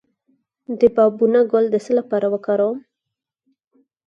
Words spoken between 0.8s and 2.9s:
بابونه ګل د څه لپاره وکاروم؟